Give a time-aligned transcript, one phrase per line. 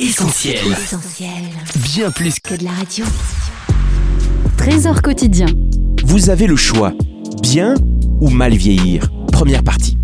[0.00, 0.56] Essentiel.
[1.76, 3.04] Bien plus que de la radio.
[4.56, 5.44] Trésor quotidien.
[6.04, 6.94] Vous avez le choix,
[7.42, 7.74] bien
[8.18, 9.10] ou mal vieillir.
[9.30, 9.98] Première partie.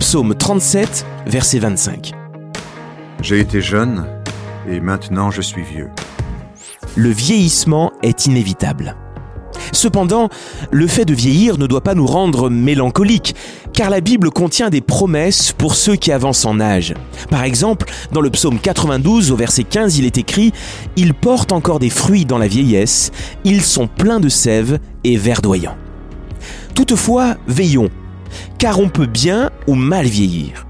[0.00, 2.12] Psaume 37, verset 25.
[3.22, 4.06] J'ai été jeune
[4.68, 5.88] et maintenant je suis vieux.
[6.94, 8.96] Le vieillissement est inévitable.
[9.76, 10.30] Cependant,
[10.70, 13.34] le fait de vieillir ne doit pas nous rendre mélancoliques,
[13.74, 16.94] car la Bible contient des promesses pour ceux qui avancent en âge.
[17.28, 20.48] Par exemple, dans le psaume 92 au verset 15, il est écrit⁇
[20.96, 23.12] Ils portent encore des fruits dans la vieillesse,
[23.44, 25.76] ils sont pleins de sève et verdoyants.
[26.74, 27.90] Toutefois, veillons,
[28.56, 30.66] car on peut bien ou mal vieillir.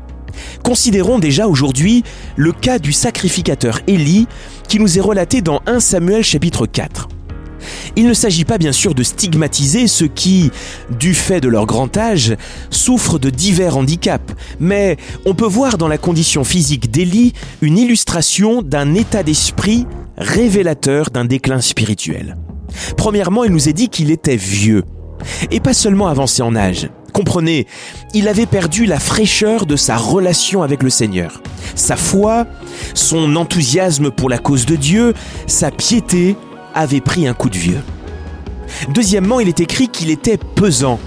[0.64, 2.02] Considérons déjà aujourd'hui
[2.34, 4.26] le cas du sacrificateur Élie
[4.66, 7.06] qui nous est relaté dans 1 Samuel chapitre 4.
[7.98, 10.50] Il ne s'agit pas bien sûr de stigmatiser ceux qui,
[10.98, 12.36] du fait de leur grand âge,
[12.68, 17.32] souffrent de divers handicaps, mais on peut voir dans la condition physique d'Élie
[17.62, 19.86] une illustration d'un état d'esprit
[20.18, 22.36] révélateur d'un déclin spirituel.
[22.98, 24.84] Premièrement, il nous est dit qu'il était vieux,
[25.50, 26.90] et pas seulement avancé en âge.
[27.14, 27.66] Comprenez,
[28.12, 31.40] il avait perdu la fraîcheur de sa relation avec le Seigneur.
[31.74, 32.46] Sa foi,
[32.92, 35.14] son enthousiasme pour la cause de Dieu,
[35.46, 36.36] sa piété
[36.74, 37.80] avait pris un coup de vieux.
[38.88, 40.98] Deuxièmement, il est écrit qu'il était pesant.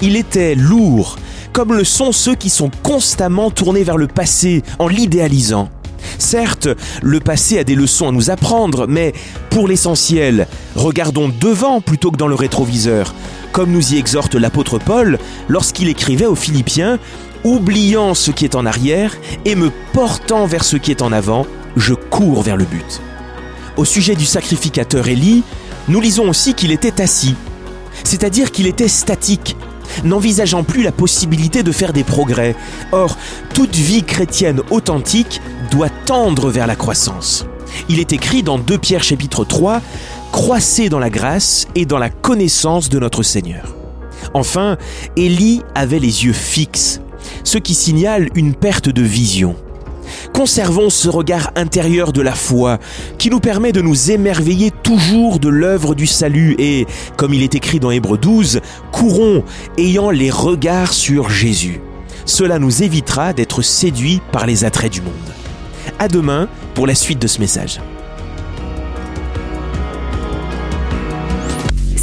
[0.00, 1.16] Il était lourd,
[1.52, 5.70] comme le sont ceux qui sont constamment tournés vers le passé en l'idéalisant.
[6.18, 6.68] Certes,
[7.02, 9.12] le passé a des leçons à nous apprendre, mais
[9.50, 13.14] pour l'essentiel, regardons devant plutôt que dans le rétroviseur,
[13.52, 16.98] comme nous y exhorte l'apôtre Paul lorsqu'il écrivait aux Philippiens,
[17.44, 21.46] oubliant ce qui est en arrière et me portant vers ce qui est en avant,
[21.76, 23.00] je cours vers le but.
[23.76, 25.44] Au sujet du sacrificateur Élie,
[25.88, 27.34] nous lisons aussi qu'il était assis,
[28.04, 29.56] c'est-à-dire qu'il était statique,
[30.04, 32.54] n'envisageant plus la possibilité de faire des progrès.
[32.92, 33.16] Or,
[33.54, 37.46] toute vie chrétienne authentique doit tendre vers la croissance.
[37.88, 39.80] Il est écrit dans 2 Pierre chapitre 3,
[40.32, 43.74] Croissez dans la grâce et dans la connaissance de notre Seigneur.
[44.34, 44.76] Enfin,
[45.16, 47.00] Élie avait les yeux fixes,
[47.44, 49.56] ce qui signale une perte de vision.
[50.38, 52.78] Conservons ce regard intérieur de la foi
[53.18, 57.56] qui nous permet de nous émerveiller toujours de l'œuvre du salut et, comme il est
[57.56, 58.60] écrit dans Hébreu 12,
[58.92, 59.42] courons
[59.78, 61.80] ayant les regards sur Jésus.
[62.24, 65.12] Cela nous évitera d'être séduits par les attraits du monde.
[65.98, 67.80] À demain pour la suite de ce message.